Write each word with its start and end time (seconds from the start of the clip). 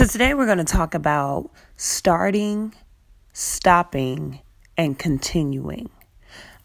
So, 0.00 0.06
today 0.06 0.32
we're 0.32 0.46
going 0.46 0.56
to 0.56 0.64
talk 0.64 0.94
about 0.94 1.50
starting, 1.76 2.74
stopping, 3.34 4.40
and 4.74 4.98
continuing. 4.98 5.90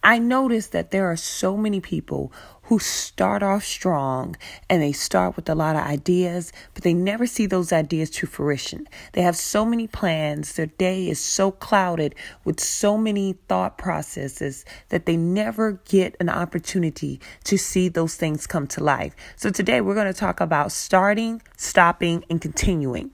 I 0.05 0.20
noticed 0.20 0.71
that 0.73 0.91
there 0.91 1.10
are 1.10 1.15
so 1.15 1.57
many 1.57 1.81
people 1.81 2.31
who 2.65 2.78
start 2.78 3.42
off 3.42 3.63
strong 3.63 4.35
and 4.70 4.79
they 4.79 4.92
start 4.92 5.35
with 5.35 5.49
a 5.49 5.55
lot 5.55 5.76
of 5.76 5.81
ideas, 5.81 6.54
but 6.76 6.83
they 6.83 6.94
never 6.94 7.26
see 7.26 7.47
those 7.47 7.74
ideas 7.74 8.12
to 8.12 8.28
fruition. 8.28 8.87
They 9.13 9.23
have 9.23 9.36
so 9.36 9.65
many 9.65 9.87
plans, 9.87 10.54
their 10.54 10.68
day 10.68 11.10
is 11.10 11.19
so 11.19 11.49
clouded 11.49 12.13
with 12.44 12.60
so 12.60 12.99
many 12.99 13.33
thought 13.47 13.79
processes 13.79 14.63
that 14.90 15.08
they 15.08 15.18
never 15.18 15.81
get 15.86 16.16
an 16.20 16.30
opportunity 16.30 17.20
to 17.45 17.58
see 17.58 17.90
those 17.90 18.13
things 18.16 18.45
come 18.45 18.67
to 18.67 18.84
life. 18.84 19.16
So 19.35 19.49
today 19.49 19.81
we're 19.81 19.95
going 19.95 20.13
to 20.13 20.13
talk 20.13 20.40
about 20.40 20.72
starting, 20.72 21.41
stopping, 21.58 22.23
and 22.30 22.40
continuing. 22.40 23.09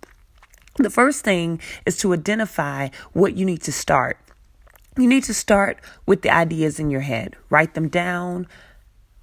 The 0.76 0.90
first 0.90 1.24
thing 1.24 1.62
is 1.86 1.98
to 2.00 2.14
identify 2.14 2.90
what 3.14 3.36
you 3.36 3.46
need 3.46 3.62
to 3.64 3.72
start. 3.72 4.18
You 4.98 5.08
need 5.08 5.24
to 5.26 5.34
start 5.34 5.80
with 6.06 6.22
the 6.22 6.30
ideas 6.30 6.80
in 6.80 6.90
your 6.90 7.02
head. 7.02 7.36
Write 7.50 7.76
them 7.76 7.88
down. 7.88 8.48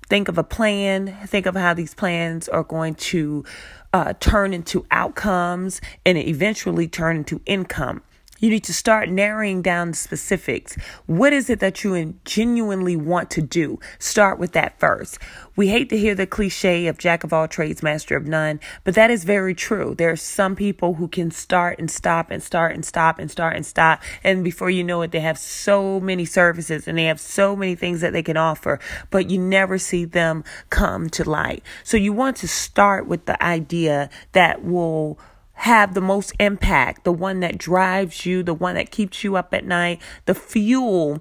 Think 0.08 0.28
of 0.28 0.38
a 0.38 0.44
plan. 0.44 1.14
Think 1.26 1.44
of 1.44 1.54
how 1.54 1.74
these 1.74 1.94
plans 1.94 2.48
are 2.48 2.62
going 2.62 2.94
to 2.94 3.44
uh, 3.92 4.14
turn 4.18 4.54
into 4.54 4.86
outcomes 4.90 5.82
and 6.06 6.16
eventually 6.16 6.88
turn 6.88 7.18
into 7.18 7.42
income. 7.44 8.02
You 8.40 8.50
need 8.50 8.62
to 8.64 8.72
start 8.72 9.08
narrowing 9.08 9.62
down 9.62 9.94
specifics. 9.94 10.76
What 11.06 11.32
is 11.32 11.50
it 11.50 11.58
that 11.58 11.82
you 11.82 12.14
genuinely 12.24 12.94
want 12.94 13.30
to 13.32 13.42
do? 13.42 13.80
Start 13.98 14.38
with 14.38 14.52
that 14.52 14.78
first. 14.78 15.18
We 15.56 15.68
hate 15.68 15.90
to 15.90 15.98
hear 15.98 16.14
the 16.14 16.26
cliche 16.26 16.86
of 16.86 16.98
jack 16.98 17.24
of 17.24 17.32
all 17.32 17.48
trades, 17.48 17.82
master 17.82 18.16
of 18.16 18.26
none, 18.26 18.60
but 18.84 18.94
that 18.94 19.10
is 19.10 19.24
very 19.24 19.56
true. 19.56 19.96
There 19.96 20.10
are 20.10 20.16
some 20.16 20.54
people 20.54 20.94
who 20.94 21.08
can 21.08 21.32
start 21.32 21.80
and 21.80 21.90
stop 21.90 22.30
and 22.30 22.40
start 22.40 22.74
and 22.74 22.84
stop 22.84 23.18
and 23.18 23.28
start 23.28 23.56
and 23.56 23.66
stop. 23.66 24.02
And 24.22 24.44
before 24.44 24.70
you 24.70 24.84
know 24.84 25.02
it, 25.02 25.10
they 25.10 25.20
have 25.20 25.38
so 25.38 25.98
many 25.98 26.24
services 26.24 26.86
and 26.86 26.96
they 26.96 27.06
have 27.06 27.18
so 27.18 27.56
many 27.56 27.74
things 27.74 28.00
that 28.02 28.12
they 28.12 28.22
can 28.22 28.36
offer, 28.36 28.78
but 29.10 29.30
you 29.30 29.38
never 29.38 29.78
see 29.78 30.04
them 30.04 30.44
come 30.70 31.10
to 31.10 31.28
light. 31.28 31.64
So 31.82 31.96
you 31.96 32.12
want 32.12 32.36
to 32.36 32.46
start 32.46 33.08
with 33.08 33.24
the 33.24 33.42
idea 33.42 34.10
that 34.30 34.62
will 34.62 35.18
have 35.58 35.94
the 35.94 36.00
most 36.00 36.32
impact, 36.38 37.02
the 37.02 37.12
one 37.12 37.40
that 37.40 37.58
drives 37.58 38.24
you, 38.24 38.44
the 38.44 38.54
one 38.54 38.76
that 38.76 38.92
keeps 38.92 39.24
you 39.24 39.36
up 39.36 39.52
at 39.52 39.64
night, 39.64 40.00
the 40.26 40.34
fuel 40.34 41.20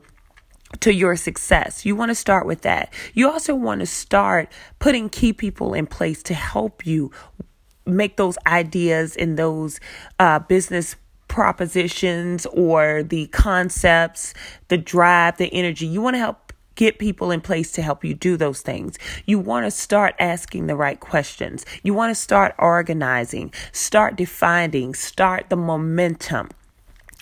to 0.80 0.94
your 0.94 1.16
success. 1.16 1.86
You 1.86 1.96
want 1.96 2.10
to 2.10 2.16
start 2.16 2.46
with 2.46 2.62
that. 2.62 2.94
You 3.16 3.32
also 3.32 3.56
want 3.56 3.80
to 3.80 3.88
start 3.88 4.52
putting 4.78 5.10
key 5.10 5.34
people 5.34 5.74
in 5.74 5.88
place 5.88 6.22
to 6.24 6.36
help 6.36 6.86
you 6.86 7.12
make 7.88 8.18
those 8.18 8.38
ideas 8.46 9.16
and 9.16 9.40
those 9.40 9.80
uh, 10.20 10.38
business 10.40 10.96
propositions 11.28 12.46
or 12.48 13.02
the 13.02 13.28
concepts, 13.28 14.36
the 14.68 14.78
drive, 14.78 15.38
the 15.38 15.52
energy. 15.54 15.88
You 15.88 16.02
want 16.02 16.14
to 16.14 16.20
help 16.20 16.47
get 16.78 17.00
people 17.00 17.32
in 17.32 17.42
place 17.42 17.74
to 17.74 17.82
help 17.82 18.06
you 18.06 18.14
do 18.14 18.38
those 18.38 18.62
things. 18.62 18.98
You 19.26 19.40
want 19.40 19.66
to 19.66 19.72
start 19.72 20.16
asking 20.20 20.68
the 20.68 20.76
right 20.78 20.98
questions. 20.98 21.66
You 21.84 21.94
want 21.94 22.12
to 22.12 22.16
start 22.16 22.56
organizing, 22.58 23.54
start 23.74 24.16
defining, 24.16 24.96
start 24.96 25.50
the 25.50 25.58
momentum. 25.58 26.50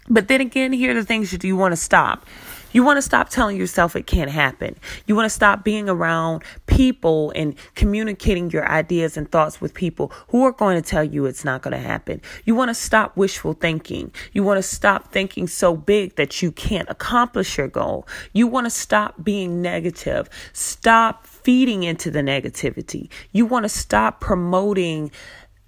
But 0.07 0.27
then 0.27 0.41
again, 0.41 0.71
here 0.71 0.91
are 0.91 0.93
the 0.93 1.03
things 1.03 1.33
you 1.43 1.57
want 1.57 1.71
to 1.71 1.77
stop. 1.77 2.27
You 2.75 2.83
want 2.83 2.97
to 2.97 3.01
stop 3.01 3.29
telling 3.29 3.55
yourself 3.55 3.95
it 3.95 4.05
can't 4.05 4.29
happen. 4.29 4.75
You 5.07 5.15
want 5.15 5.27
to 5.27 5.29
stop 5.29 5.63
being 5.63 5.87
around 5.87 6.43
people 6.65 7.31
and 7.33 7.55
communicating 7.75 8.51
your 8.51 8.69
ideas 8.69 9.15
and 9.15 9.31
thoughts 9.31 9.61
with 9.61 9.73
people 9.73 10.11
who 10.27 10.43
are 10.43 10.51
going 10.51 10.75
to 10.75 10.85
tell 10.85 11.01
you 11.01 11.25
it's 11.25 11.45
not 11.45 11.61
going 11.61 11.71
to 11.71 11.79
happen. 11.79 12.21
You 12.43 12.53
want 12.53 12.67
to 12.71 12.75
stop 12.75 13.15
wishful 13.15 13.53
thinking. 13.53 14.11
You 14.33 14.43
want 14.43 14.57
to 14.57 14.61
stop 14.61 15.13
thinking 15.13 15.47
so 15.47 15.77
big 15.77 16.17
that 16.17 16.41
you 16.41 16.51
can't 16.51 16.89
accomplish 16.89 17.57
your 17.57 17.69
goal. 17.69 18.09
You 18.33 18.45
want 18.45 18.65
to 18.65 18.71
stop 18.71 19.23
being 19.23 19.61
negative. 19.61 20.29
Stop 20.51 21.25
feeding 21.25 21.83
into 21.83 22.11
the 22.11 22.19
negativity. 22.19 23.07
You 23.31 23.45
want 23.45 23.63
to 23.63 23.69
stop 23.69 24.19
promoting 24.19 25.11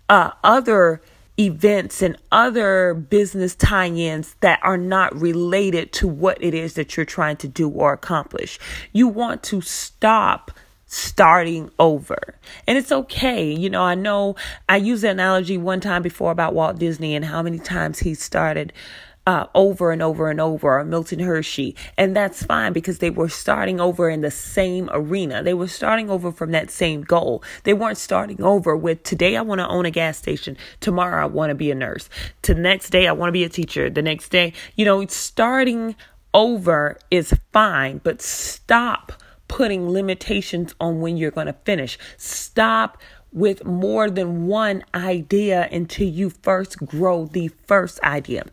uh, 0.09 0.31
other 0.43 1.01
events 1.39 2.01
and 2.01 2.17
other 2.31 2.93
business 2.93 3.55
tie 3.55 3.87
ins 3.87 4.35
that 4.39 4.59
are 4.63 4.77
not 4.77 5.15
related 5.15 5.91
to 5.93 6.07
what 6.07 6.37
it 6.41 6.53
is 6.53 6.73
that 6.73 6.97
you're 6.97 7.05
trying 7.05 7.37
to 7.37 7.47
do 7.47 7.69
or 7.69 7.93
accomplish. 7.93 8.59
You 8.91 9.07
want 9.07 9.43
to 9.43 9.61
stop 9.61 10.51
starting 10.87 11.69
over. 11.79 12.35
And 12.65 12.77
it's 12.77 12.91
okay. 12.91 13.51
You 13.51 13.69
know, 13.69 13.83
I 13.83 13.93
know 13.93 14.35
I 14.69 14.77
used 14.77 15.03
the 15.03 15.09
analogy 15.09 15.57
one 15.57 15.81
time 15.81 16.01
before 16.01 16.31
about 16.31 16.53
Walt 16.53 16.79
Disney 16.79 17.13
and 17.13 17.25
how 17.25 17.41
many 17.41 17.59
times 17.59 17.99
he 17.99 18.13
started 18.13 18.73
uh, 19.27 19.45
over 19.53 19.91
and 19.91 20.01
over 20.01 20.31
and 20.31 20.39
over, 20.39 20.81
Milton 20.85 21.19
Hershey. 21.19 21.75
And 21.97 22.15
that's 22.15 22.43
fine 22.43 22.71
because 22.71 22.99
they 22.99 23.09
were 23.09 23.27
starting 23.27 23.81
over 23.81 24.09
in 24.09 24.21
the 24.21 24.31
same 24.31 24.89
arena. 24.93 25.43
They 25.43 25.53
were 25.53 25.67
starting 25.67 26.09
over 26.09 26.31
from 26.31 26.51
that 26.53 26.71
same 26.71 27.01
goal. 27.01 27.43
They 27.63 27.73
weren't 27.73 27.97
starting 27.97 28.41
over 28.41 28.75
with 28.75 29.03
today 29.03 29.35
I 29.35 29.41
want 29.41 29.59
to 29.59 29.67
own 29.67 29.85
a 29.85 29.91
gas 29.91 30.17
station. 30.17 30.55
Tomorrow 30.79 31.21
I 31.23 31.25
want 31.25 31.49
to 31.49 31.55
be 31.55 31.69
a 31.69 31.75
nurse. 31.75 32.09
To 32.43 32.53
the 32.53 32.61
next 32.61 32.89
day 32.89 33.05
I 33.05 33.11
want 33.11 33.27
to 33.27 33.33
be 33.33 33.43
a 33.43 33.49
teacher. 33.49 33.89
The 33.89 34.01
next 34.01 34.29
day, 34.29 34.53
you 34.77 34.85
know, 34.85 35.05
starting 35.07 35.97
over 36.33 36.97
is 37.11 37.33
fine, 37.51 37.99
but 38.05 38.21
stop 38.21 39.11
putting 39.49 39.89
limitations 39.89 40.73
on 40.79 41.01
when 41.01 41.17
you're 41.17 41.31
going 41.31 41.47
to 41.47 41.53
finish. 41.65 41.99
Stop 42.15 42.97
with 43.33 43.65
more 43.65 44.09
than 44.09 44.47
one 44.47 44.85
idea 44.95 45.67
until 45.69 46.07
you 46.07 46.29
first 46.29 46.77
grow 46.85 47.25
the 47.25 47.49
first 47.67 47.99
idea. 48.03 48.45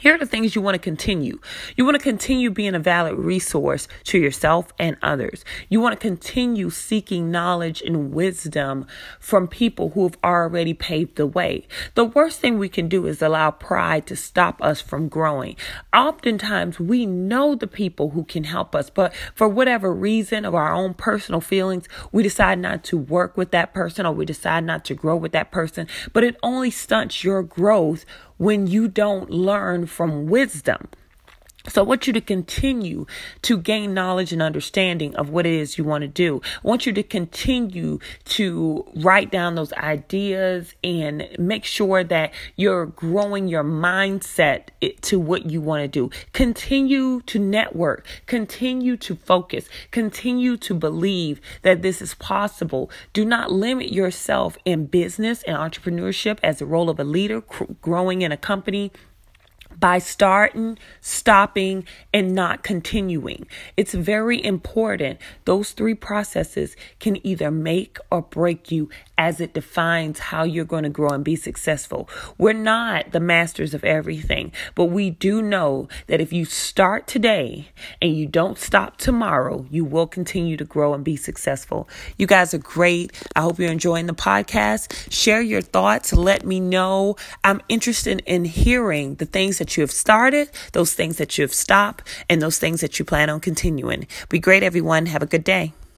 Here 0.00 0.14
are 0.14 0.18
the 0.18 0.24
things 0.24 0.54
you 0.54 0.62
want 0.62 0.76
to 0.76 0.78
continue. 0.78 1.40
You 1.76 1.84
want 1.84 1.98
to 1.98 2.02
continue 2.02 2.50
being 2.50 2.74
a 2.74 2.78
valid 2.78 3.18
resource 3.18 3.86
to 4.04 4.18
yourself 4.18 4.72
and 4.78 4.96
others. 5.02 5.44
You 5.68 5.82
want 5.82 5.92
to 5.92 6.00
continue 6.00 6.70
seeking 6.70 7.30
knowledge 7.30 7.82
and 7.82 8.10
wisdom 8.10 8.86
from 9.18 9.46
people 9.46 9.90
who 9.90 10.04
have 10.04 10.16
already 10.24 10.72
paved 10.72 11.16
the 11.16 11.26
way. 11.26 11.68
The 11.96 12.06
worst 12.06 12.40
thing 12.40 12.58
we 12.58 12.70
can 12.70 12.88
do 12.88 13.04
is 13.06 13.20
allow 13.20 13.50
pride 13.50 14.06
to 14.06 14.16
stop 14.16 14.62
us 14.62 14.80
from 14.80 15.10
growing. 15.10 15.56
Oftentimes, 15.92 16.80
we 16.80 17.04
know 17.04 17.54
the 17.54 17.66
people 17.66 18.10
who 18.10 18.24
can 18.24 18.44
help 18.44 18.74
us, 18.74 18.88
but 18.88 19.14
for 19.34 19.50
whatever 19.50 19.92
reason 19.92 20.46
of 20.46 20.54
our 20.54 20.72
own 20.72 20.94
personal 20.94 21.42
feelings, 21.42 21.86
we 22.10 22.22
decide 22.22 22.58
not 22.58 22.82
to 22.84 22.96
work 22.96 23.36
with 23.36 23.50
that 23.50 23.74
person 23.74 24.06
or 24.06 24.14
we 24.14 24.24
decide 24.24 24.64
not 24.64 24.82
to 24.86 24.94
grow 24.94 25.14
with 25.16 25.32
that 25.32 25.50
person, 25.50 25.86
but 26.14 26.24
it 26.24 26.38
only 26.42 26.70
stunts 26.70 27.22
your 27.22 27.42
growth 27.42 28.06
when 28.40 28.66
you 28.66 28.88
don't 28.88 29.28
learn 29.28 29.84
from 29.84 30.26
wisdom. 30.26 30.88
So 31.68 31.82
I 31.82 31.84
want 31.84 32.06
you 32.06 32.14
to 32.14 32.22
continue 32.22 33.04
to 33.42 33.58
gain 33.58 33.92
knowledge 33.92 34.32
and 34.32 34.40
understanding 34.40 35.14
of 35.16 35.28
what 35.28 35.44
it 35.44 35.52
is 35.52 35.76
you 35.76 35.84
want 35.84 36.02
to 36.02 36.08
do. 36.08 36.40
I 36.64 36.66
want 36.66 36.86
you 36.86 36.92
to 36.94 37.02
continue 37.02 37.98
to 38.26 38.86
write 38.96 39.30
down 39.30 39.56
those 39.56 39.72
ideas 39.74 40.74
and 40.82 41.28
make 41.38 41.66
sure 41.66 42.02
that 42.02 42.32
you're 42.56 42.86
growing 42.86 43.46
your 43.46 43.62
mindset 43.62 44.68
to 45.02 45.20
what 45.20 45.50
you 45.50 45.60
want 45.60 45.82
to 45.82 45.88
do. 45.88 46.10
Continue 46.32 47.20
to 47.22 47.38
network, 47.38 48.06
continue 48.24 48.96
to 48.96 49.14
focus, 49.14 49.68
continue 49.90 50.56
to 50.56 50.72
believe 50.74 51.42
that 51.60 51.82
this 51.82 52.00
is 52.00 52.14
possible. 52.14 52.90
Do 53.12 53.22
not 53.22 53.52
limit 53.52 53.92
yourself 53.92 54.56
in 54.64 54.86
business 54.86 55.42
and 55.42 55.58
entrepreneurship 55.58 56.38
as 56.42 56.58
the 56.58 56.66
role 56.66 56.88
of 56.88 56.98
a 56.98 57.04
leader, 57.04 57.42
growing 57.82 58.22
in 58.22 58.32
a 58.32 58.38
company 58.38 58.92
by 59.80 59.98
starting, 59.98 60.78
stopping, 61.00 61.86
and 62.12 62.34
not 62.34 62.62
continuing. 62.62 63.46
It's 63.76 63.94
very 63.94 64.44
important. 64.44 65.18
Those 65.46 65.72
three 65.72 65.94
processes 65.94 66.76
can 66.98 67.24
either 67.26 67.50
make 67.50 67.98
or 68.10 68.22
break 68.22 68.70
you 68.70 68.90
as 69.16 69.40
it 69.40 69.52
defines 69.52 70.18
how 70.18 70.44
you're 70.44 70.64
going 70.64 70.82
to 70.82 70.88
grow 70.88 71.10
and 71.10 71.24
be 71.24 71.36
successful. 71.36 72.08
We're 72.38 72.52
not 72.52 73.12
the 73.12 73.20
masters 73.20 73.74
of 73.74 73.84
everything, 73.84 74.52
but 74.74 74.86
we 74.86 75.10
do 75.10 75.42
know 75.42 75.88
that 76.06 76.20
if 76.22 76.32
you 76.32 76.44
start 76.44 77.06
today 77.06 77.68
and 78.00 78.16
you 78.16 78.26
don't 78.26 78.58
stop 78.58 78.96
tomorrow, 78.96 79.66
you 79.70 79.84
will 79.84 80.06
continue 80.06 80.56
to 80.56 80.64
grow 80.64 80.94
and 80.94 81.04
be 81.04 81.16
successful. 81.16 81.88
You 82.16 82.26
guys 82.26 82.54
are 82.54 82.58
great. 82.58 83.12
I 83.36 83.42
hope 83.42 83.58
you're 83.58 83.70
enjoying 83.70 84.06
the 84.06 84.14
podcast. 84.14 85.12
Share 85.12 85.42
your 85.42 85.62
thoughts. 85.62 86.12
Let 86.12 86.46
me 86.46 86.60
know. 86.60 87.16
I'm 87.44 87.60
interested 87.68 88.22
in 88.26 88.44
hearing 88.44 89.16
the 89.16 89.26
things 89.26 89.58
you 89.76 89.82
have 89.82 89.90
started, 89.90 90.50
those 90.72 90.94
things 90.94 91.16
that 91.16 91.36
you 91.36 91.42
have 91.42 91.54
stopped, 91.54 92.06
and 92.28 92.40
those 92.40 92.58
things 92.58 92.80
that 92.80 92.98
you 92.98 93.04
plan 93.04 93.30
on 93.30 93.40
continuing. 93.40 94.06
Be 94.28 94.38
great, 94.38 94.62
everyone. 94.62 95.06
Have 95.06 95.22
a 95.22 95.26
good 95.26 95.44
day. 95.44 95.72